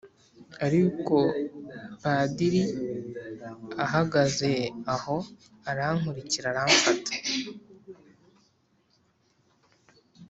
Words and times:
ariko 0.65 1.15
Padiri 2.01 2.63
ahagaze 3.85 4.51
aho 4.93 5.15
arankurikira 5.69 6.47
aramfata 6.51 7.13